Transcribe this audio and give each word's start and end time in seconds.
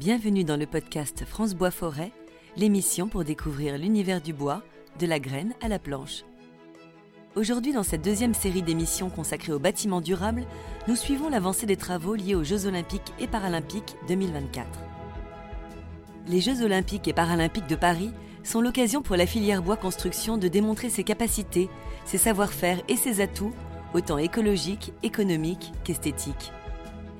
Bienvenue 0.00 0.44
dans 0.44 0.56
le 0.56 0.64
podcast 0.64 1.26
France 1.26 1.54
Bois 1.54 1.70
Forêt, 1.70 2.10
l'émission 2.56 3.06
pour 3.06 3.22
découvrir 3.22 3.76
l'univers 3.76 4.22
du 4.22 4.32
bois, 4.32 4.62
de 4.98 5.06
la 5.06 5.20
graine 5.20 5.52
à 5.60 5.68
la 5.68 5.78
planche. 5.78 6.24
Aujourd'hui, 7.36 7.74
dans 7.74 7.82
cette 7.82 8.00
deuxième 8.00 8.32
série 8.32 8.62
d'émissions 8.62 9.10
consacrée 9.10 9.52
aux 9.52 9.58
bâtiments 9.58 10.00
durables, 10.00 10.46
nous 10.88 10.96
suivons 10.96 11.28
l'avancée 11.28 11.66
des 11.66 11.76
travaux 11.76 12.14
liés 12.14 12.34
aux 12.34 12.44
Jeux 12.44 12.64
olympiques 12.64 13.12
et 13.20 13.26
paralympiques 13.26 13.94
2024. 14.08 14.66
Les 16.28 16.40
Jeux 16.40 16.62
olympiques 16.62 17.06
et 17.06 17.12
paralympiques 17.12 17.68
de 17.68 17.76
Paris 17.76 18.12
sont 18.42 18.62
l'occasion 18.62 19.02
pour 19.02 19.16
la 19.16 19.26
filière 19.26 19.62
bois 19.62 19.76
construction 19.76 20.38
de 20.38 20.48
démontrer 20.48 20.88
ses 20.88 21.04
capacités, 21.04 21.68
ses 22.06 22.16
savoir-faire 22.16 22.80
et 22.88 22.96
ses 22.96 23.20
atouts, 23.20 23.52
autant 23.92 24.16
écologiques, 24.16 24.94
économiques 25.02 25.74
qu'esthétiques. 25.84 26.52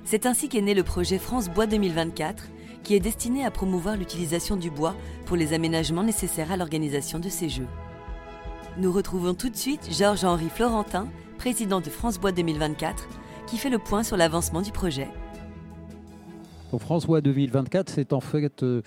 C'est 0.06 0.24
ainsi 0.24 0.48
qu'est 0.48 0.62
né 0.62 0.72
le 0.72 0.82
projet 0.82 1.18
France 1.18 1.50
Bois 1.50 1.66
2024, 1.66 2.44
qui 2.82 2.94
est 2.94 3.00
destiné 3.00 3.44
à 3.44 3.50
promouvoir 3.50 3.96
l'utilisation 3.96 4.56
du 4.56 4.70
bois 4.70 4.94
pour 5.26 5.36
les 5.36 5.52
aménagements 5.52 6.02
nécessaires 6.02 6.52
à 6.52 6.56
l'organisation 6.56 7.18
de 7.18 7.28
ces 7.28 7.48
Jeux. 7.48 7.68
Nous 8.78 8.92
retrouvons 8.92 9.34
tout 9.34 9.48
de 9.48 9.56
suite 9.56 9.88
Georges-Henri 9.90 10.48
Florentin, 10.48 11.08
président 11.38 11.80
de 11.80 11.90
France 11.90 12.18
Bois 12.18 12.32
2024, 12.32 13.08
qui 13.46 13.56
fait 13.56 13.70
le 13.70 13.78
point 13.78 14.02
sur 14.02 14.16
l'avancement 14.16 14.62
du 14.62 14.72
projet. 14.72 15.08
France 16.78 17.06
Bois 17.06 17.20
2024, 17.20 17.90
c'est 17.90 18.12
en 18.12 18.20
fait 18.20 18.62
euh, 18.62 18.82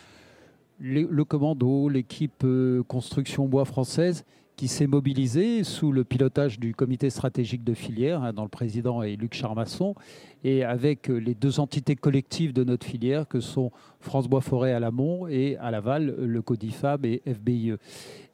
le 0.79 1.23
commando, 1.23 1.89
l'équipe 1.89 2.43
euh, 2.43 2.81
construction 2.83 3.45
bois 3.47 3.65
française 3.65 4.23
qui 4.55 4.67
s'est 4.67 4.87
mobilisé 4.87 5.63
sous 5.63 5.91
le 5.91 6.03
pilotage 6.03 6.59
du 6.59 6.75
comité 6.75 7.09
stratégique 7.09 7.63
de 7.63 7.73
filière, 7.73 8.23
hein, 8.23 8.33
dont 8.33 8.43
le 8.43 8.49
président 8.49 9.01
est 9.01 9.15
Luc 9.15 9.33
Charmasson, 9.33 9.95
et 10.43 10.63
avec 10.63 11.09
euh, 11.09 11.17
les 11.17 11.33
deux 11.33 11.59
entités 11.59 11.95
collectives 11.95 12.53
de 12.53 12.63
notre 12.63 12.85
filière 12.85 13.27
que 13.27 13.39
sont 13.39 13.71
France 13.99 14.27
Bois 14.27 14.41
Forêt 14.41 14.73
à 14.73 14.79
l'amont 14.79 15.27
et 15.27 15.57
à 15.57 15.71
l'aval 15.71 16.15
le 16.17 16.41
Codifab 16.41 17.05
et 17.05 17.21
FBIE. 17.25 17.73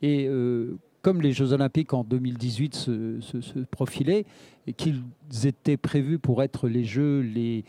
Et 0.02 0.28
euh, 0.28 0.78
comme 1.02 1.22
les 1.22 1.31
Jeux 1.31 1.53
Olympiques 1.53 1.94
en 1.94 2.03
2018 2.03 2.76
se, 2.76 3.22
se 3.22 3.59
profilaient 3.72 4.26
et 4.67 4.73
qu'ils 4.73 5.02
étaient 5.45 5.78
prévus 5.78 6.20
pour 6.20 6.44
être 6.44 6.67
les 6.67 6.83
Jeux 6.83 7.22
les 7.22 7.64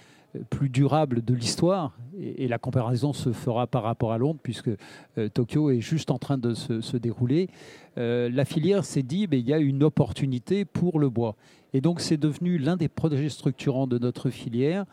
plus 0.51 0.69
durable 0.69 1.23
de 1.23 1.35
l'histoire. 1.35 1.97
Et, 2.19 2.49
la 2.49 2.59
comparaison 2.59 3.13
se 3.13 3.33
fera 3.33 3.67
par 3.67 3.83
rapport 3.83 4.13
à 4.13 4.19
Londres, 4.19 4.41
puisque 4.43 4.71
euh, 5.19 5.29
Tokyo 5.29 5.71
est 5.71 5.81
juste 5.81 6.11
en 6.11 6.19
train 6.19 6.39
de 6.39 6.55
se, 6.55 6.97
dérouler. 6.97 7.49
Euh, 7.99 8.29
la 8.31 8.45
filière 8.45 8.85
s'est 8.85 9.03
dit, 9.03 9.27
mais 9.31 9.41
il 9.41 9.49
y 9.49 9.55
a 9.55 9.59
une 9.59 9.83
opportunité 9.83 10.65
pour 10.65 10.99
le 10.99 11.09
bois. 11.09 11.37
Et 11.73 11.81
donc 11.81 12.01
c'est 12.01 12.17
devenu 12.17 12.59
l'un 12.59 12.77
des 12.77 12.89
projets 12.89 13.29
structurants 13.29 13.87
de 13.87 13.99
notre 13.99 14.31
filière, 14.31 14.85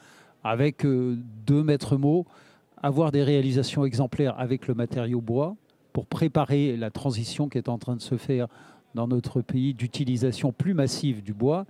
avec 0.43 0.85
euh, 0.85 1.17
deux 1.45 1.63
maîtres 1.63 1.97
mots, 1.97 2.25
avoir 2.81 3.11
des 3.11 3.23
réalisations 3.23 3.85
exemplaires 3.85 4.35
avec 4.39 4.67
le 4.67 4.73
matériau 4.73 5.21
bois, 5.21 5.55
pour 5.93 6.05
préparer 6.05 6.77
la 6.77 6.91
transition 6.91 7.49
qui 7.49 7.57
est 7.57 7.69
en 7.69 7.79
train 7.79 7.95
de 7.95 8.01
se 8.01 8.17
faire 8.17 8.47
dans 8.93 9.07
notre 9.07 9.41
pays 9.41 9.73
d'utilisation 9.73 10.51
plus 10.51 10.73
massive 10.73 11.23
du 11.23 11.33
bois 11.33 11.65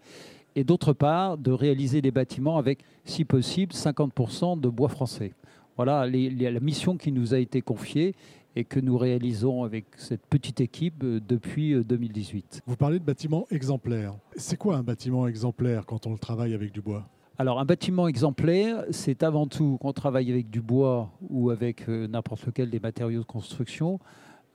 et 0.57 0.63
d'autre 0.63 0.91
part 0.91 1.37
de 1.37 1.51
réaliser 1.51 2.01
des 2.01 2.09
bâtiments 2.09 2.57
avec, 2.57 2.79
si 3.05 3.25
possible, 3.25 3.73
50% 3.73 4.59
de 4.59 4.67
bois 4.69 4.89
français. 4.89 5.33
Voilà 5.75 6.07
la 6.07 6.59
mission 6.59 6.97
qui 6.97 7.11
nous 7.11 7.35
a 7.35 7.37
été 7.37 7.61
confiée 7.61 8.15
et 8.55 8.63
que 8.63 8.79
nous 8.79 8.97
réalisons 8.97 9.63
avec 9.63 9.85
cette 9.97 10.25
petite 10.25 10.59
équipe 10.59 11.03
euh, 11.03 11.19
depuis 11.19 11.75
2018. 11.85 12.55
Euh, 12.55 12.59
Vous 12.65 12.75
parlez 12.75 12.97
de 12.97 13.03
bâtiments 13.03 13.45
exemplaires. 13.51 14.15
C'est 14.35 14.57
quoi 14.57 14.77
un 14.77 14.81
bâtiment 14.81 15.27
exemplaire 15.27 15.85
quand 15.85 16.07
on 16.07 16.17
travaille 16.17 16.55
avec 16.55 16.71
du 16.71 16.81
bois? 16.81 17.07
Alors 17.37 17.59
un 17.59 17.65
bâtiment 17.65 18.07
exemplaire, 18.07 18.83
c'est 18.89 19.21
avant 19.21 19.45
tout 19.45 19.77
qu'on 19.79 19.93
travaille 19.93 20.31
avec 20.31 20.49
du 20.49 20.61
bois 20.61 21.11
ou 21.29 21.51
avec 21.51 21.87
euh, 21.87 22.07
n'importe 22.07 22.43
lequel 22.47 22.71
des 22.71 22.79
matériaux 22.79 23.19
de 23.19 23.25
construction, 23.25 23.99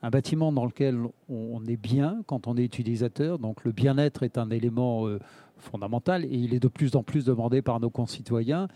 un 0.03 0.09
bâtiment 0.09 0.51
dans 0.51 0.65
lequel 0.65 0.99
on 1.29 1.65
est 1.65 1.77
bien 1.77 2.21
quand 2.27 2.45
on 2.47 2.55
est 2.57 2.63
utilisateur. 2.63 3.39
Donc 3.39 3.63
le 3.63 3.71
bien-être 3.71 4.21
est 4.23 4.37
un 4.37 4.51
élément 4.51 5.07
fondamental 5.57 6.25
et 6.25 6.35
il 6.35 6.53
est 6.53 6.59
de 6.59 6.67
plus 6.67 6.95
en 6.95 7.03
plus 7.03 7.25
demandé 7.25 7.61
par 7.61 7.79
nos 7.79 7.89
concitoyens. 7.89 8.67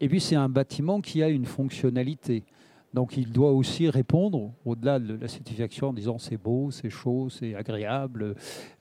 Et 0.00 0.08
puis 0.08 0.20
c'est 0.20 0.36
un 0.36 0.48
bâtiment 0.48 1.00
qui 1.00 1.22
a 1.22 1.28
une 1.28 1.46
fonctionnalité. 1.46 2.42
Donc 2.94 3.16
il 3.16 3.32
doit 3.32 3.52
aussi 3.52 3.88
répondre, 3.88 4.52
au-delà 4.66 4.98
de 4.98 5.14
la 5.14 5.28
satisfaction 5.28 5.88
en 5.88 5.92
disant 5.92 6.18
c'est 6.18 6.36
beau, 6.36 6.70
c'est 6.70 6.90
chaud, 6.90 7.28
c'est 7.30 7.54
agréable, 7.54 8.34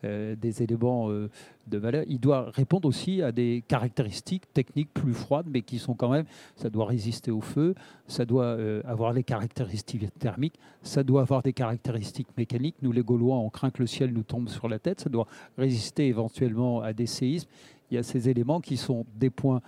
euh, 0.03 0.35
des 0.35 0.61
éléments 0.63 1.09
euh, 1.09 1.29
de 1.67 1.77
valeur, 1.77 2.03
il 2.07 2.19
doit 2.19 2.51
répondre 2.51 2.89
aussi 2.89 3.21
à 3.21 3.31
des 3.31 3.63
caractéristiques 3.67 4.51
techniques 4.53 4.93
plus 4.93 5.13
froides, 5.13 5.47
mais 5.49 5.61
qui 5.61 5.79
sont 5.79 5.93
quand 5.93 6.09
même, 6.09 6.25
ça 6.57 6.69
doit 6.69 6.85
résister 6.85 7.31
au 7.31 7.39
feu, 7.39 7.73
ça 8.07 8.25
doit 8.25 8.45
euh, 8.45 8.81
avoir 8.85 9.13
les 9.13 9.23
caractéristiques 9.23 10.07
thermiques, 10.19 10.59
ça 10.81 11.03
doit 11.03 11.21
avoir 11.21 11.41
des 11.41 11.53
caractéristiques 11.53 12.35
mécaniques. 12.37 12.75
Nous 12.81 12.91
les 12.91 13.03
Gaulois, 13.03 13.37
on 13.37 13.49
craint 13.49 13.69
que 13.69 13.81
le 13.81 13.87
ciel 13.87 14.11
nous 14.11 14.23
tombe 14.23 14.49
sur 14.49 14.67
la 14.67 14.79
tête, 14.79 14.99
ça 14.99 15.09
doit 15.09 15.27
résister 15.57 16.07
éventuellement 16.07 16.81
à 16.81 16.91
des 16.91 17.05
séismes. 17.05 17.47
Il 17.89 17.95
y 17.95 17.97
a 17.97 18.03
ces 18.03 18.27
éléments 18.27 18.59
qui 18.59 18.75
sont 18.75 19.05
des 19.15 19.29
points 19.29 19.61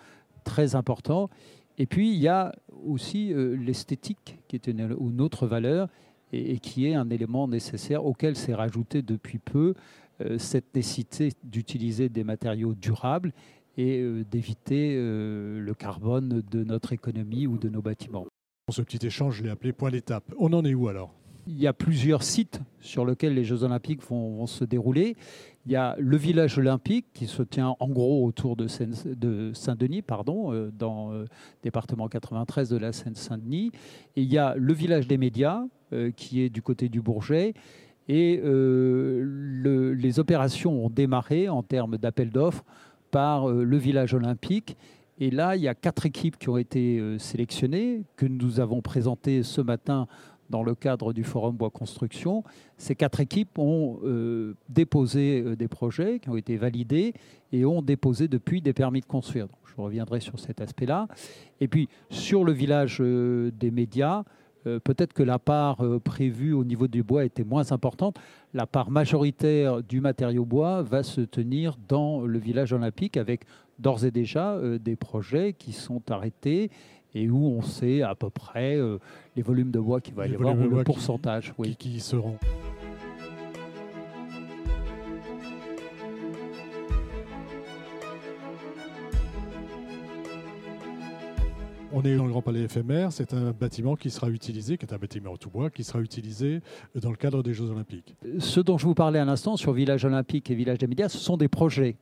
très 0.44 0.76
importants. 0.76 1.30
Et 1.78 1.86
puis, 1.86 2.14
il 2.14 2.20
y 2.20 2.28
a 2.28 2.54
aussi 2.86 3.34
euh, 3.34 3.56
l'esthétique, 3.56 4.40
qui 4.48 4.56
est 4.56 4.68
une, 4.68 5.22
autre 5.22 5.48
valeur 5.48 5.90
et, 6.32 6.60
qui 6.60 6.88
est 6.88 6.94
un 6.94 7.10
élément 7.10 7.48
nécessaire 7.48 8.06
auquel 8.06 8.36
s'est 8.36 8.54
rajouté 8.54 9.02
depuis 9.02 9.40
peu 9.40 9.74
euh, 10.22 10.38
cette 10.38 10.76
nécessité 10.76 11.32
d'utiliser 11.44 12.10
des 12.10 12.24
matériaux 12.24 12.76
durables 12.76 13.34
et 13.78 14.02
euh, 14.02 14.24
d'éviter 14.24 14.96
le 14.96 15.74
carbone 15.74 16.44
de 16.52 16.64
notre 16.64 16.94
économie 16.94 17.48
ou 17.48 17.58
de 17.58 17.70
nos 17.70 17.82
bâtiments. 17.82 18.28
Ce 18.72 18.82
petit 18.82 19.06
échange, 19.06 19.38
je 19.38 19.44
l'ai 19.44 19.50
appelé 19.50 19.74
point 19.74 19.92
d'étape. 19.92 20.32
On 20.38 20.54
en 20.54 20.64
est 20.64 20.74
où 20.74 20.88
alors? 20.88 21.14
Il 21.48 21.60
y 21.60 21.68
a 21.68 21.74
plusieurs 21.74 22.24
sites 22.24 22.62
sur 22.80 23.06
lesquels 23.06 23.34
les 23.34 23.44
Jeux 23.44 23.64
olympiques 23.64 24.04
vont, 24.08 24.46
se 24.48 24.64
dérouler. 24.64 25.16
Il 25.66 25.72
y 25.72 25.76
a 25.76 25.96
le 26.00 26.18
village 26.18 26.58
olympique 26.58 27.06
qui 27.14 27.28
se 27.28 27.42
tient 27.44 27.76
en 27.80 27.90
gros 27.90 28.26
autour 28.26 28.56
de, 28.56 28.68
Saint-Denis, 28.68 30.02
pardon, 30.02 30.54
euh, 30.54 30.72
dans 30.78 31.12
le 31.12 31.20
euh, 31.20 31.26
département 31.64 32.08
93 32.08 32.70
de 32.70 32.78
la 32.78 32.92
Seine-Saint-Denis. 32.92 33.72
Et 34.16 34.22
il 34.22 34.32
y 34.32 34.38
a 34.38 34.56
le 34.58 34.74
village 34.74 35.08
des 35.08 35.18
médias 35.18 35.64
euh, 35.94 36.12
qui 36.12 36.42
est 36.42 36.50
du 36.50 36.62
côté 36.62 36.90
du 36.90 37.02
Bourget. 37.02 37.54
Et 38.10 38.42
les 38.44 40.20
opérations 40.20 40.86
ont 40.86 40.90
démarré 40.90 41.48
en 41.48 41.64
termes 41.64 41.98
d'appel 41.98 42.32
d'offres 42.32 42.66
par 43.12 43.48
le 43.48 43.78
village 43.78 44.14
olympique. 44.14 44.76
Et 45.20 45.32
là, 45.32 45.56
il 45.56 45.62
y 45.62 45.70
a 45.70 45.74
quatre 45.74 46.06
équipes 46.06 46.38
qui 46.38 46.50
ont 46.50 46.58
été 46.58 47.02
sélectionnées, 47.18 48.04
que 48.18 48.26
nous 48.26 48.60
avons 48.60 48.82
présentées 48.82 49.42
ce 49.42 49.62
matin 49.62 50.08
dans 50.50 50.64
le 50.64 50.76
cadre 50.76 51.14
du 51.14 51.24
Forum 51.24 51.56
Bois 51.56 51.70
Construction. 51.70 52.44
Ces 52.78 52.96
quatre 52.96 53.20
équipes 53.20 53.58
ont 53.58 54.00
euh, 54.04 54.56
déposé 54.70 55.42
euh, 55.42 55.56
des 55.56 55.68
projets 55.68 56.20
qui 56.20 56.30
ont 56.30 56.36
été 56.36 56.58
validés 56.58 57.14
et 57.52 57.66
ont 57.66 57.82
déposé 57.82 58.28
depuis 58.28 58.62
des 58.62 58.74
permis 58.74 59.02
de 59.02 59.06
construire. 59.06 59.48
je 59.66 59.82
reviendrai 59.82 60.20
sur 60.20 60.40
cet 60.40 60.62
aspect-là. 60.62 61.08
Et 61.60 61.68
puis, 61.68 61.90
sur 62.10 62.44
le 62.44 62.52
village 62.52 62.98
euh, 63.00 63.52
des 63.52 63.72
médias, 63.72 64.24
peut-être 64.86 65.12
que 65.12 65.24
la 65.24 65.40
part 65.40 65.84
prévue 66.06 66.54
au 66.54 66.64
niveau 66.64 66.88
du 66.88 67.04
bois 67.04 67.26
était 67.26 67.44
moins 67.44 67.74
importante. 67.74 68.18
La 68.54 68.66
part 68.66 68.92
majoritaire 68.92 69.84
du 69.84 70.00
matériau 70.00 70.46
bois 70.46 70.82
va 70.84 71.04
se 71.04 71.20
tenir 71.20 71.76
dans 71.90 72.22
le 72.22 72.40
village 72.40 72.72
olympique 72.72 73.18
avec 73.18 73.42
d'ores 73.78 74.06
et 74.06 74.12
déjà 74.12 74.58
des 74.80 74.96
projets 74.96 75.52
qui 75.52 75.74
sont 75.74 76.02
arrêtés 76.10 76.72
et 77.16 77.30
où 77.30 77.46
on 77.46 77.62
sait 77.62 78.02
à 78.02 78.16
peu 78.16 78.30
près 78.30 78.76
euh, 78.76 78.98
les 79.36 79.42
volumes 79.42 79.72
de 79.72 79.80
bois 79.80 80.02
qu'il 80.02 80.16
va 80.16 80.28
y 80.28 80.36
avoir 80.36 80.58
ou 80.58 80.70
le 80.70 80.84
pourcentage 80.84 81.54
qui, 81.62 81.76
qui, 81.76 82.00
seront. 82.00 82.38
On 91.96 92.02
est 92.02 92.18
dans 92.18 92.26
le 92.26 92.32
Grand 92.32 92.42
Palais 92.42 92.62
éphémère. 92.62 93.12
C'est 93.12 93.36
un 93.36 93.52
bâtiment 93.52 93.96
qui 93.96 94.10
sera 94.10 94.28
utilisé, 94.30 94.80
qui 94.80 94.86
est 94.86 94.94
un 94.94 94.98
bâtiment 94.98 95.34
en 95.34 95.38
tout 95.38 95.52
bois, 95.52 95.70
qui 95.70 95.84
sera 95.84 96.00
utilisé 96.00 96.62
dans 96.96 97.12
le 97.12 97.16
cadre 97.16 97.44
des 97.44 97.54
Jeux 97.54 97.70
Olympiques. 97.70 98.16
Ce 98.40 98.60
dont 98.60 98.80
je 98.80 98.88
vous 98.88 98.96
parlais 98.96 99.20
à 99.20 99.26
l'instant 99.26 99.58
sur 99.58 99.74
Village 99.74 100.04
Olympique 100.04 100.50
et 100.50 100.56
Village 100.56 100.80
des 100.80 100.88
Médias, 100.88 101.08
ce 101.08 101.20
sont 101.20 101.38
des 101.38 101.48
projets. 101.48 101.98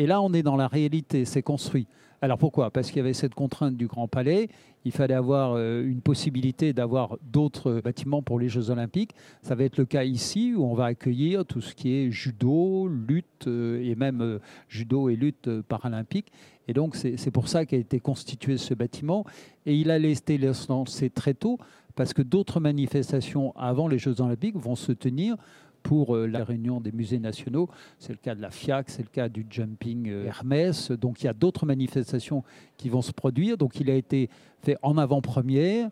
Et 0.00 0.06
là, 0.06 0.22
on 0.22 0.32
est 0.32 0.42
dans 0.42 0.56
la 0.56 0.66
réalité, 0.66 1.26
c'est 1.26 1.42
construit. 1.42 1.86
Alors 2.22 2.38
pourquoi? 2.38 2.70
Parce 2.70 2.88
qu'il 2.88 2.96
y 2.96 3.00
avait 3.00 3.12
cette 3.12 3.34
contrainte 3.34 3.76
du 3.76 3.86
Grand 3.86 4.08
Palais, 4.08 4.48
il 4.86 4.92
fallait 4.92 5.12
avoir 5.12 5.52
euh, 5.52 5.84
une 5.84 6.00
possibilité 6.00 6.72
d'avoir 6.72 7.18
d'autres 7.22 7.82
bâtiments 7.84 8.22
pour 8.22 8.40
les 8.40 8.48
Jeux 8.48 8.70
Olympiques. 8.70 9.10
Ça 9.42 9.54
va 9.54 9.64
être 9.64 9.76
le 9.76 9.84
cas 9.84 10.04
ici 10.04 10.54
où 10.56 10.64
on 10.64 10.72
va 10.72 10.86
accueillir 10.86 11.44
tout 11.44 11.60
ce 11.60 11.74
qui 11.74 11.92
est 11.92 12.10
judo, 12.10 12.88
lutte 12.88 13.46
euh, 13.46 13.84
et 13.84 13.94
même 13.94 14.22
euh, 14.22 14.38
judo 14.70 15.10
et 15.10 15.16
lutte 15.16 15.60
paralympique. 15.68 16.32
Et 16.66 16.72
donc 16.72 16.96
c'est 16.96 17.30
pour 17.30 17.48
ça 17.48 17.66
qu'a 17.66 17.76
été 17.76 18.00
constitué 18.00 18.56
ce 18.56 18.72
bâtiment. 18.72 19.26
Et 19.66 19.74
il 19.74 19.90
a 19.90 19.98
été 19.98 20.38
lancé 20.38 21.10
très 21.10 21.34
tôt 21.34 21.58
parce 21.94 22.14
que 22.14 22.22
d'autres 22.22 22.58
manifestations 22.58 23.54
avant 23.54 23.86
les 23.86 23.98
Jeux 23.98 24.22
Olympiques 24.22 24.56
vont 24.56 24.76
se 24.76 24.92
tenir 24.92 25.36
pour 25.82 26.16
euh, 26.16 26.26
la 26.26 26.44
réunion 26.44 26.80
des 26.80 26.92
musées 26.92 27.18
nationaux. 27.18 27.68
C'est 27.98 28.12
le 28.12 28.18
cas 28.18 28.34
de 28.34 28.42
la 28.42 28.50
FIAC, 28.50 28.90
c'est 28.90 29.02
le 29.02 29.08
cas 29.08 29.28
du 29.28 29.46
Jumping 29.48 30.08
euh, 30.08 30.26
Hermès. 30.26 30.90
Donc 30.92 31.22
il 31.22 31.26
y 31.26 31.28
a 31.28 31.32
d'autres 31.32 31.66
manifestations 31.66 32.42
qui 32.76 32.88
vont 32.88 33.02
se 33.02 33.12
produire. 33.12 33.56
Donc 33.56 33.80
il 33.80 33.90
a 33.90 33.94
été 33.94 34.30
fait 34.62 34.76
en 34.82 34.98
avant-première. 34.98 35.90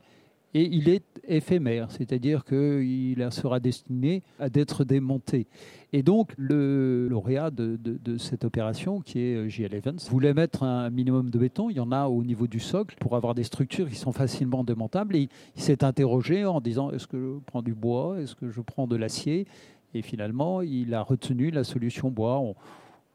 et 0.55 0.63
il 0.63 0.89
est 0.89 1.05
éphémère, 1.29 1.91
c'est-à-dire 1.91 2.45
qu'il 2.45 3.29
sera 3.31 3.61
destiné 3.61 4.23
à 4.39 4.49
d'être 4.49 4.85
démonté. 4.85 5.47
Et 5.93 6.03
donc, 6.03 6.33
le 6.37 7.09
lauréat 7.09 7.51
de, 7.51 7.79
cette 8.19 8.45
opération, 8.45 9.01
qui 9.01 9.21
est 9.21 9.37
euh, 9.37 9.49
JL 9.49 9.75
Evans, 9.75 9.99
voulait 10.11 10.35
mettre 10.35 10.63
un 10.63 10.91
minimum 10.91 11.31
de 11.31 11.39
béton. 11.39 11.71
Il 11.71 11.77
y 11.77 11.81
en 11.81 11.93
a 11.93 12.09
au 12.09 12.23
niveau 12.25 12.47
du 12.47 12.61
socle 12.61 12.97
pour 13.01 13.17
avoir 13.17 13.35
des 13.35 13.45
structures 13.45 13.89
qui 13.89 13.97
sont 13.97 14.13
facilement 14.13 14.65
démontables. 14.65 15.17
Et 15.17 15.29
il, 15.57 15.63
s'est 15.63 15.85
interrogé 15.85 16.45
en 16.45 16.61
disant 16.61 16.91
est-ce 16.91 17.07
que 17.07 17.19
je 17.19 17.39
prends 17.47 17.63
du 17.63 17.75
bois? 17.75 18.21
Est-ce 18.21 18.35
que 18.35 18.51
je 18.51 18.61
prends 18.61 18.87
de 18.87 18.97
l'acier? 18.97 19.47
Et 19.95 20.03
finalement, 20.03 20.63
il 20.63 20.95
a 20.95 21.03
retenu 21.03 21.51
la 21.51 21.65
solution 21.65 22.11
bois. 22.11 22.43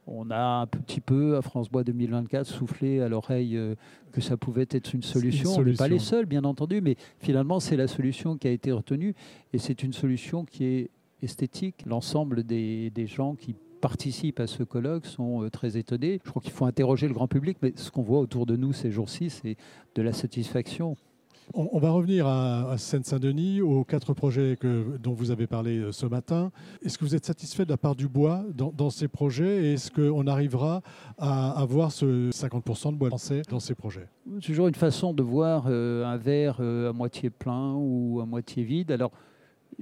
On 0.06 0.32
a 0.32 0.62
un 0.62 0.68
petit 0.68 1.00
peu, 1.00 1.38
à 1.38 1.42
France 1.42 1.70
Bois 1.70 1.84
2024, 1.84 2.46
soufflé 2.46 3.00
à 3.00 3.08
l'oreille 3.08 3.56
euh, 3.56 3.76
que 4.12 4.20
ça 4.20 4.36
pouvait 4.36 4.68
être 4.70 4.94
une 4.94 5.04
solution. 5.04 5.52
On 5.56 5.64
n'est 5.64 5.74
pas 5.74 5.88
les 5.88 6.00
seuls, 6.00 6.26
bien 6.26 6.44
entendu, 6.44 6.82
mais 6.82 6.98
finalement, 7.20 7.60
c'est 7.60 7.78
la 7.78 7.88
solution 7.88 8.38
qui 8.38 8.48
a 8.48 8.52
été 8.52 8.72
retenue. 8.72 9.16
Et 9.54 9.60
c'est 9.60 9.82
une 9.82 9.94
solution 9.94 10.44
qui 10.44 10.66
est 10.66 10.90
esthétique. 11.22 11.86
L'ensemble 11.86 12.44
des, 12.44 12.92
gens 13.08 13.36
qui 13.36 13.56
participent 13.80 14.42
à 14.42 14.48
ce 14.48 14.64
colloque 14.64 15.06
sont 15.06 15.44
euh, 15.44 15.50
très 15.50 15.78
étonnés. 15.78 16.20
Je 16.24 16.30
crois 16.30 16.42
qu'il 16.42 16.52
faut 16.52 16.66
interroger 16.66 17.08
le 17.08 17.14
grand 17.14 17.28
public, 17.28 17.58
mais 17.62 17.74
ce 17.76 17.90
qu'on 17.90 18.02
voit 18.02 18.20
autour 18.20 18.46
de 18.46 18.58
nous 18.58 18.74
ces 18.74 18.92
jours-ci, 18.92 19.30
c'est 19.30 19.56
de 19.96 20.02
la 20.02 20.12
satisfaction. 20.12 20.98
On, 21.54 21.78
va 21.80 21.92
revenir 21.92 22.26
à, 22.28 22.78
Seine-Saint-Denis, 22.78 23.62
aux 23.62 23.84
quatre 23.84 24.14
projets 24.14 24.58
que, 24.60 24.98
dont 24.98 25.14
vous 25.14 25.32
avez 25.32 25.48
parlé 25.48 25.78
euh, 25.78 25.92
ce 25.92 26.06
matin. 26.06 26.52
Est-ce 26.84 26.98
que 26.98 27.06
vous 27.06 27.16
êtes 27.16 27.26
satisfait 27.26 27.66
de 27.66 27.70
la 27.70 27.78
part 27.78 27.96
du 27.96 28.08
bois 28.08 28.44
dans, 28.54 28.90
ces 28.90 29.08
projets 29.08 29.66
et 29.66 29.74
est-ce 29.74 29.92
qu'on 29.92 30.28
arrivera 30.28 30.82
à 31.18 31.52
avoir 31.60 31.92
ce 31.92 32.30
50% 32.32 32.94
de 32.94 32.98
bois 32.98 33.10
français 33.10 33.42
dans 33.50 33.60
ces 33.60 33.76
projets? 33.76 34.08
Toujours 34.42 34.68
une 34.68 34.76
façon 34.76 35.14
de 35.14 35.24
voir 35.24 35.66
euh, 35.68 36.06
un 36.06 36.18
verre 36.18 36.58
euh, 36.60 36.90
à 36.90 36.94
moitié 36.94 37.30
plein 37.30 37.74
ou 37.76 38.20
à 38.22 38.26
moitié 38.26 38.64
vide. 38.64 38.92
Alors, 38.92 39.12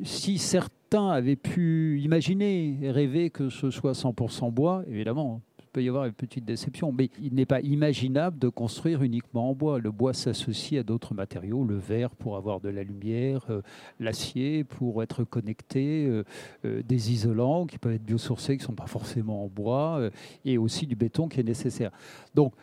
si 0.03 0.37
certains 0.37 1.09
avaient 1.09 1.35
pu 1.35 1.99
imaginer 2.01 2.77
et 2.81 2.91
rêver 2.91 3.29
que 3.29 3.49
ce 3.49 3.69
soit 3.69 3.93
100% 3.93 4.51
bois, 4.51 4.83
évidemment, 4.87 5.41
peut 5.71 5.83
y 5.83 5.89
avoir 5.89 6.05
une 6.05 6.13
petite 6.13 6.45
déception, 6.45 6.91
mais 6.91 7.09
il 7.21 7.33
n'est 7.33 7.45
pas 7.45 7.61
imaginable 7.61 8.37
de 8.37 8.49
construire 8.49 9.03
uniquement 9.03 9.49
en 9.49 9.53
bois. 9.53 9.79
Le 9.79 9.91
bois 9.91 10.13
s'associe 10.13 10.79
à 10.79 10.83
d'autres 10.83 11.13
matériaux, 11.13 11.63
le 11.63 11.77
verre 11.77 12.15
pour 12.15 12.35
avoir 12.37 12.59
de 12.59 12.69
la 12.69 12.83
lumière, 12.83 13.45
euh, 13.49 13.61
l'acier 13.99 14.63
pour 14.63 15.01
être 15.01 15.23
connecté, 15.23 16.05
euh, 16.05 16.23
euh, 16.65 16.81
des 16.83 17.11
isolants 17.11 17.65
qui 17.65 17.77
peuvent 17.77 17.93
être 17.93 18.03
biosourcés, 18.03 18.57
qui 18.57 18.63
ne 18.63 18.67
sont 18.67 18.73
pas 18.73 18.87
forcément 18.87 19.43
en 19.43 19.47
bois, 19.47 20.09
et 20.45 20.57
aussi 20.57 20.87
du 20.87 20.95
béton 20.95 21.27
qui 21.27 21.39
est 21.39 21.43
nécessaire. 21.43 21.91
Donc, 22.35 22.53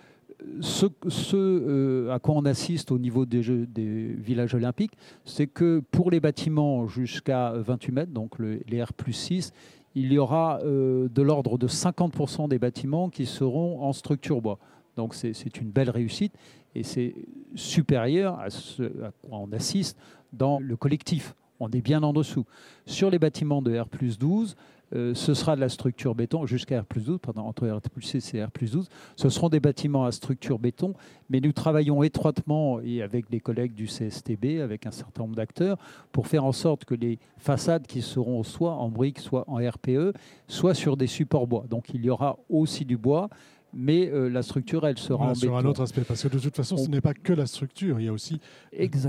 ce, 0.61 2.09
à 2.11 2.19
quoi 2.21 2.37
on 2.37 2.45
assiste 2.45 2.93
au 2.93 2.99
niveau 2.99 3.27
des, 3.27 3.41
villages 3.41 4.55
olympiques, 4.55 4.93
c'est 5.25 5.49
que 5.49 5.83
pour 5.91 6.11
les 6.11 6.21
bâtiments 6.21 6.87
jusqu'à 6.87 7.53
28 7.57 7.93
mètres, 7.93 8.13
donc 8.13 8.39
les 8.39 8.83
R 8.83 8.93
plus 8.93 9.15
6, 9.15 9.53
il 9.95 10.13
y 10.13 10.19
aura 10.19 10.61
euh, 10.63 11.09
de 11.09 11.23
l'ordre 11.23 11.59
de 11.59 11.67
50% 11.67 12.49
des 12.49 12.59
bâtiments 12.59 13.09
qui 13.09 13.27
seront 13.27 13.83
en 13.83 13.93
structure 13.93 14.41
bois. 14.41 14.59
Donc 14.97 15.15
c'est 15.15 15.61
une 15.61 15.71
belle 15.71 15.91
réussite 15.91 16.35
et 16.75 16.83
c'est 16.83 17.15
supérieur 17.55 18.39
à 18.41 18.51
ce 18.51 18.83
à 19.05 19.13
quoi 19.23 19.39
on 19.39 19.53
assiste 19.53 19.97
dans 20.33 20.59
le 20.59 20.77
collectif. 20.77 21.35
On 21.61 21.71
est 21.71 21.81
bien 21.81 22.03
en 22.03 22.13
dessous. 22.13 22.45
Sur 22.87 23.11
les 23.11 23.19
bâtiments 23.19 23.63
de 23.63 23.79
R 23.79 23.87
12, 24.19 24.57
euh, 24.95 25.15
ce 25.15 25.35
sera 25.35 25.55
de 25.57 25.61
la 25.61 25.69
structure 25.69 26.15
béton 26.15 26.47
jusqu'à 26.47 26.81
R 26.81 26.85
12, 26.95 27.19
pardon, 27.21 27.43
entre 27.43 27.69
R 27.69 27.81
6 28.01 28.35
et 28.35 28.45
R 28.45 28.49
12. 28.61 28.89
Ce 29.17 29.29
seront 29.29 29.49
des 29.49 29.61
bâtiments 29.61 30.05
à 30.05 30.13
structure 30.13 30.59
béton, 30.59 30.95
mais 31.29 31.41
nous 31.41 31.53
travaillons 31.53 32.03
étroitement 32.03 32.81
et 32.81 33.03
avec 33.03 33.31
des 33.31 33.41
collègues 33.41 33.75
du 33.75 33.87
CSTB, 33.87 34.61
avec 34.63 34.87
un 34.87 34.91
certain 34.91 35.23
nombre 35.23 35.37
d'acteurs, 35.37 35.77
pour 36.13 36.27
faire 36.27 36.45
en 36.45 36.53
sorte 36.53 36.85
que 36.85 36.95
les 36.95 37.19
façades 37.37 37.87
qui 37.87 38.03
seront 38.03 38.43
soit 38.43 38.75
en 38.75 38.89
briques, 38.89 39.21
soit 39.21 39.45
en 39.49 39.57
RPE, 39.57 40.15
soient 40.47 40.75
sur 40.75 40.97
des 40.97 41.07
supports 41.07 41.47
bois. 41.47 41.67
Donc 41.69 41.91
il 41.93 42.05
y 42.05 42.11
aura 42.11 42.39
aussi 42.49 42.85
du 42.85 42.97
bois, 42.97 43.29
mais 43.75 44.09
euh, 44.09 44.29
la 44.29 44.43
structure, 44.43 44.87
elle 44.87 44.99
sera 44.99 45.27
en 45.27 45.29
béton. 45.29 45.41
Sur 45.41 45.57
un 45.57 45.65
autre 45.65 45.83
aspect, 45.83 46.03
parce 46.03 46.23
que 46.23 46.29
de 46.29 46.39
toute 46.39 46.57
façon, 46.57 46.77
ce 46.77 46.89
n'est 46.89 47.01
pas 47.01 47.15
que 47.15 47.33
la 47.33 47.47
structure, 47.47 48.01
il 48.01 48.07
y 48.07 48.09
a 48.09 48.13
aussi 48.13 48.41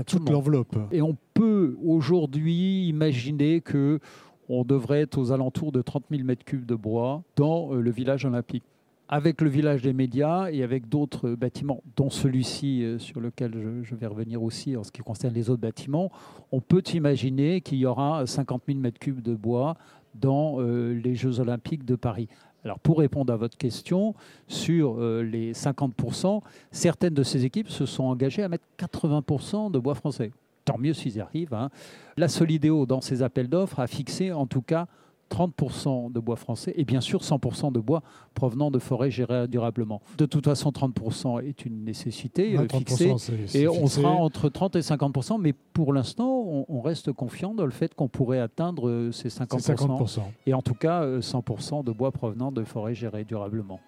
toute 0.06 0.28
l'enveloppe. 0.28 0.76
Et 0.92 1.00
on 1.00 1.16
peut 1.32 1.76
aujourd'hui 1.82 2.86
imaginer 2.88 3.60
que 3.62 4.00
on 4.50 4.64
devrait 4.64 5.02
être 5.02 5.16
aux 5.16 5.32
alentours 5.32 5.70
de 5.72 5.80
30 5.80 6.04
000 6.10 6.22
m3 6.24 6.66
de 6.66 6.74
bois 6.74 7.22
dans 7.36 7.72
euh, 7.72 7.80
le 7.80 7.90
village 7.90 8.24
olympique. 8.24 8.64
Avec 9.08 9.40
le 9.40 9.48
village 9.48 9.82
des 9.82 9.92
médias 9.92 10.50
et 10.50 10.62
avec 10.62 10.88
d'autres 10.88 11.30
bâtiments, 11.30 11.82
dont 11.96 12.10
celui-ci 12.10 12.82
euh, 12.82 12.98
sur 12.98 13.20
lequel 13.20 13.82
je, 13.82 13.94
vais 13.94 14.06
revenir 14.06 14.42
aussi 14.42 14.76
en 14.76 14.84
ce 14.84 14.90
qui 14.90 15.02
concerne 15.02 15.34
les 15.34 15.50
autres 15.50 15.60
bâtiments, 15.60 16.10
on 16.50 16.60
peut 16.60 16.82
imaginer 16.92 17.60
qu'il 17.60 17.78
y 17.78 17.86
aura 17.86 18.26
50 18.26 18.62
000 18.66 18.80
m3 18.80 19.22
de 19.22 19.34
bois 19.34 19.76
dans 20.14 20.60
euh, 20.60 20.92
les 20.92 21.14
Jeux 21.14 21.38
olympiques 21.38 21.84
de 21.84 21.94
Paris. 21.94 22.28
Alors 22.64 22.80
pour 22.80 22.98
répondre 22.98 23.32
à 23.32 23.36
votre 23.36 23.56
question, 23.56 24.14
sur 24.46 25.00
les 25.00 25.54
50%, 25.54 26.42
certaines 26.70 27.14
de 27.14 27.22
ces 27.22 27.46
équipes 27.46 27.70
se 27.70 27.86
sont 27.86 28.04
engagées 28.04 28.42
à 28.42 28.50
mettre 28.50 28.64
80% 28.78 29.70
de 29.70 29.78
bois 29.78 29.94
français 29.94 30.30
tant 30.64 30.78
mieux 30.78 30.94
s'ils 30.94 31.16
y 31.16 31.20
arrivent. 31.20 31.54
Hein. 31.54 31.70
La 32.16 32.28
Solidéo, 32.28 32.86
dans 32.86 33.00
ses 33.00 33.22
appels 33.22 33.48
d'offres, 33.48 33.80
a 33.80 33.86
fixé 33.86 34.32
en 34.32 34.46
tout 34.46 34.62
cas 34.62 34.86
30% 35.30 36.12
de 36.12 36.20
bois 36.20 36.36
français 36.36 36.74
et 36.76 36.84
bien 36.84 37.00
sûr 37.00 37.20
100% 37.20 37.72
de 37.72 37.80
bois 37.80 38.02
provenant 38.34 38.70
de 38.70 38.78
forêts 38.78 39.10
gérées 39.10 39.48
durablement. 39.48 40.02
De 40.18 40.26
toute 40.26 40.44
façon, 40.44 40.70
30% 40.70 41.42
est 41.42 41.64
une 41.64 41.84
nécessité 41.84 42.58
euh, 42.58 42.66
fixée 42.68 43.14
et 43.54 43.68
on 43.68 43.86
sera 43.86 44.10
entre 44.10 44.48
30 44.48 44.76
et 44.76 44.80
50%, 44.80 45.40
mais 45.40 45.52
pour 45.52 45.92
l'instant, 45.92 46.64
on, 46.68 46.80
reste 46.80 47.12
confiant 47.12 47.54
dans 47.54 47.66
le 47.66 47.70
fait 47.70 47.94
qu'on 47.94 48.08
pourrait 48.08 48.40
atteindre 48.40 48.88
euh, 48.88 49.12
ces 49.12 49.28
50%, 49.28 49.76
50%, 49.76 50.20
et 50.46 50.54
en 50.54 50.62
tout 50.62 50.74
cas 50.74 51.04
100% 51.04 51.80
euh, 51.80 51.82
de 51.82 51.92
bois 51.92 52.10
provenant 52.10 52.50
de 52.50 52.64
forêts 52.64 52.94
gérées 52.94 53.24
durablement. 53.24 53.80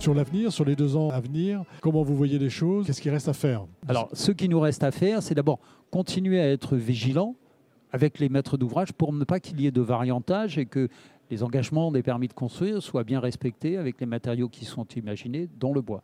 Sur 0.00 0.14
l'avenir, 0.14 0.50
sur 0.50 0.64
les 0.64 0.76
deux 0.76 0.96
ans 0.96 1.10
à 1.10 1.20
venir, 1.20 1.62
comment 1.82 2.02
vous 2.02 2.16
voyez 2.16 2.38
les 2.38 2.48
choses 2.48 2.86
Qu'est-ce 2.86 3.02
qui 3.02 3.10
reste 3.10 3.28
à 3.28 3.34
faire? 3.34 3.66
Alors, 3.86 4.08
ce 4.14 4.32
qui 4.32 4.48
nous 4.48 4.58
reste 4.58 4.82
à 4.82 4.92
faire, 4.92 5.22
c'est 5.22 5.34
d'abord 5.34 5.58
continuer 5.90 6.40
à 6.40 6.50
être 6.50 6.74
vigilant 6.74 7.36
avec 7.92 8.18
les 8.18 8.30
maîtres 8.30 8.56
d'ouvrage 8.56 8.94
pour 8.94 9.12
ne 9.12 9.24
pas 9.24 9.40
qu'il 9.40 9.60
y 9.60 9.66
ait 9.66 9.70
de 9.70 9.82
variantage 9.82 10.56
et 10.56 10.64
que 10.64 10.88
les 11.30 11.42
engagements 11.42 11.92
des 11.92 12.02
permis 12.02 12.28
de 12.28 12.32
construire 12.32 12.82
soient 12.82 13.04
bien 13.04 13.20
respectés 13.20 13.76
avec 13.76 14.00
les 14.00 14.06
matériaux 14.06 14.48
qui 14.48 14.64
sont 14.64 14.86
imaginés, 14.96 15.50
dont 15.58 15.74
le 15.74 15.82
bois. 15.82 16.02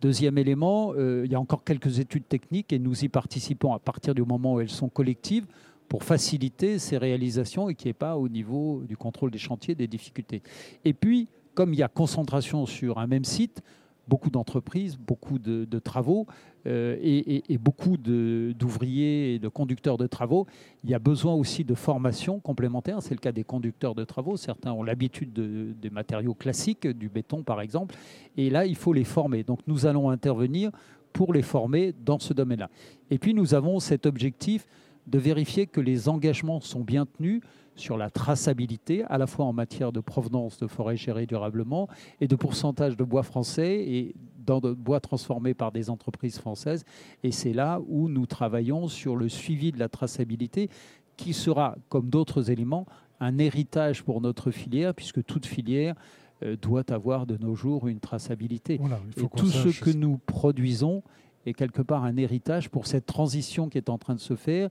Deuxième 0.00 0.38
élément, 0.38 0.92
euh, 0.96 1.22
il 1.24 1.32
y 1.32 1.34
a 1.34 1.40
encore 1.40 1.64
quelques 1.64 1.98
études 1.98 2.28
techniques 2.28 2.72
et 2.72 2.78
nous 2.78 3.04
y 3.04 3.08
participons 3.08 3.72
à 3.72 3.80
partir 3.80 4.14
du 4.14 4.22
moment 4.22 4.54
où 4.54 4.60
elles 4.60 4.70
sont 4.70 4.88
collectives 4.88 5.46
pour 5.88 6.04
faciliter 6.04 6.78
ces 6.78 6.96
réalisations 6.96 7.68
et 7.68 7.74
qu'il 7.74 7.88
n'y 7.88 7.90
ait 7.90 7.94
pas 7.94 8.16
au 8.16 8.28
niveau 8.28 8.84
du 8.86 8.96
contrôle 8.96 9.32
des 9.32 9.38
chantiers 9.38 9.74
des 9.74 9.88
difficultés. 9.88 10.42
Et 10.84 10.92
puis, 10.92 11.26
comme 11.56 11.72
il 11.72 11.80
y 11.80 11.82
a 11.82 11.88
concentration 11.88 12.66
sur 12.66 12.98
un 12.98 13.08
même 13.08 13.24
site, 13.24 13.62
beaucoup 14.06 14.30
d'entreprises, 14.30 14.96
beaucoup 14.96 15.38
de, 15.40 15.78
travaux 15.78 16.26
euh, 16.66 16.96
et, 17.00 17.58
beaucoup 17.58 17.96
d'ouvriers 17.96 19.34
et 19.34 19.38
de 19.40 19.48
conducteurs 19.48 19.96
de 19.96 20.06
travaux. 20.06 20.46
Il 20.84 20.90
y 20.90 20.94
a 20.94 20.98
besoin 20.98 21.34
aussi 21.34 21.64
de 21.64 21.74
formation 21.74 22.38
complémentaire. 22.38 23.02
C'est 23.02 23.14
le 23.14 23.20
cas 23.20 23.32
des 23.32 23.42
conducteurs 23.42 23.94
de 23.94 24.04
travaux. 24.04 24.36
Certains 24.36 24.72
ont 24.72 24.84
l'habitude 24.84 25.32
des 25.32 25.90
matériaux 25.90 26.34
classiques, 26.34 26.86
du 26.86 27.08
béton 27.08 27.42
par 27.42 27.60
exemple. 27.60 27.96
Et 28.36 28.50
là, 28.50 28.66
il 28.66 28.76
faut 28.76 28.92
les 28.92 29.04
former. 29.04 29.42
Donc 29.42 29.60
nous 29.66 29.86
allons 29.86 30.10
intervenir 30.10 30.70
pour 31.12 31.32
les 31.32 31.42
former 31.42 31.94
dans 32.04 32.18
ce 32.18 32.34
domaine-là. 32.34 32.68
Et 33.10 33.18
puis 33.18 33.32
nous 33.32 33.54
avons 33.54 33.80
cet 33.80 34.04
objectif 34.04 34.68
de 35.06 35.18
vérifier 35.18 35.66
que 35.66 35.80
les 35.80 36.08
engagements 36.08 36.60
sont 36.60 36.80
bien 36.80 37.06
tenus 37.06 37.40
sur 37.76 37.96
la 37.96 38.10
traçabilité, 38.10 39.04
à 39.04 39.18
la 39.18 39.26
fois 39.26 39.44
en 39.44 39.52
matière 39.52 39.92
de 39.92 40.00
provenance 40.00 40.58
de 40.58 40.66
forêts 40.66 40.96
gérées 40.96 41.26
durablement 41.26 41.88
et 42.20 42.26
de 42.26 42.34
pourcentage 42.34 42.96
de 42.96 43.04
bois 43.04 43.22
français 43.22 43.84
et 43.86 44.14
dans 44.44 44.60
de 44.60 44.72
bois 44.72 45.00
transformés 45.00 45.54
par 45.54 45.72
des 45.72 45.90
entreprises 45.90 46.38
françaises. 46.38 46.84
Et 47.22 47.32
c'est 47.32 47.52
là 47.52 47.80
où 47.86 48.08
nous 48.08 48.26
travaillons 48.26 48.88
sur 48.88 49.16
le 49.16 49.28
suivi 49.28 49.72
de 49.72 49.78
la 49.78 49.88
traçabilité, 49.88 50.70
qui 51.16 51.32
sera, 51.32 51.76
comme 51.88 52.08
d'autres 52.08 52.50
éléments, 52.50 52.86
un 53.20 53.38
héritage 53.38 54.02
pour 54.02 54.20
notre 54.20 54.50
filière, 54.50 54.94
puisque 54.94 55.24
toute 55.24 55.46
filière 55.46 55.94
euh, 56.42 56.56
doit 56.56 56.90
avoir 56.92 57.26
de 57.26 57.36
nos 57.38 57.54
jours 57.54 57.88
une 57.88 58.00
traçabilité. 58.00 58.74
et 59.16 59.28
tout 59.36 59.46
ce 59.46 59.80
que 59.80 59.90
nous 59.90 60.18
produisons 60.18 61.02
est 61.46 61.54
quelque 61.54 61.82
part 61.82 62.04
un 62.04 62.16
héritage 62.16 62.68
pour 62.68 62.86
cette 62.86 63.06
transition 63.06 63.68
qui 63.68 63.78
est 63.78 63.88
en 63.88 63.98
train 63.98 64.14
de 64.14 64.20
se 64.20 64.34
faire 64.34 64.68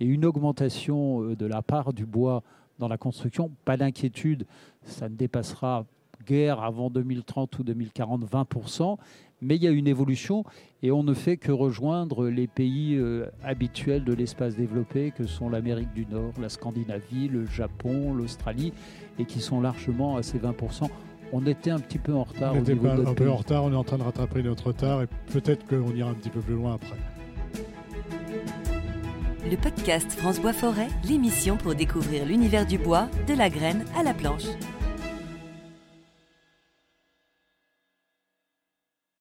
et 0.00 0.04
une 0.04 0.24
augmentation 0.24 1.22
euh, 1.22 1.36
de 1.36 1.46
la 1.46 1.62
part 1.62 1.92
du 1.92 2.06
bois 2.06 2.42
dans 2.78 2.88
la 2.88 2.98
construction. 2.98 3.50
Pas 3.64 3.76
d'inquiétude, 3.76 4.46
ça 4.84 5.08
ne 5.08 5.14
dépassera 5.14 5.84
guère 6.26 6.62
avant 6.62 6.90
2030 6.90 7.58
ou 7.58 7.64
2040 7.64 8.24
20%, 8.24 8.96
mais 9.40 9.56
il 9.56 9.62
y 9.62 9.68
a 9.68 9.70
une 9.70 9.86
évolution 9.86 10.44
et 10.82 10.90
on 10.90 11.02
ne 11.02 11.14
fait 11.14 11.36
que 11.36 11.52
rejoindre 11.52 12.28
les 12.28 12.46
pays 12.46 12.96
euh, 12.96 13.26
habituels 13.42 14.04
de 14.04 14.12
l'espace 14.12 14.56
développé 14.56 15.12
que 15.12 15.26
sont 15.26 15.48
l'Amérique 15.48 15.92
du 15.94 16.06
Nord, 16.06 16.32
la 16.40 16.48
Scandinavie, 16.48 17.28
le 17.28 17.46
Japon, 17.46 18.14
l'Australie 18.14 18.72
et 19.18 19.24
qui 19.24 19.40
sont 19.40 19.60
largement 19.60 20.16
à 20.16 20.22
ces 20.22 20.38
20%. 20.38 20.88
On 21.32 21.46
était 21.46 21.70
un 21.70 21.78
petit 21.78 21.98
peu 21.98 22.14
en 22.14 22.24
retard. 22.24 22.54
On 22.54 22.58
au 22.58 22.62
était 22.62 22.72
niveau 22.72 22.86
pas 22.86 22.94
de 22.94 22.98
notre 22.98 23.10
un 23.10 23.14
peu 23.14 23.30
en 23.30 23.36
retard, 23.36 23.64
on 23.64 23.72
est 23.72 23.76
en 23.76 23.84
train 23.84 23.98
de 23.98 24.02
rattraper 24.02 24.42
notre 24.42 24.68
retard 24.68 25.02
et 25.02 25.06
peut-être 25.32 25.66
qu'on 25.66 25.94
ira 25.94 26.10
un 26.10 26.14
petit 26.14 26.30
peu 26.30 26.40
plus 26.40 26.54
loin 26.54 26.74
après. 26.74 26.96
Le 29.44 29.56
podcast 29.56 30.12
France 30.12 30.40
Bois 30.40 30.52
Forêt, 30.52 30.88
l'émission 31.04 31.56
pour 31.56 31.74
découvrir 31.74 32.26
l'univers 32.26 32.66
du 32.66 32.76
bois, 32.76 33.08
de 33.26 33.34
la 33.34 33.48
graine 33.48 33.84
à 33.96 34.02
la 34.02 34.12
planche. 34.12 34.46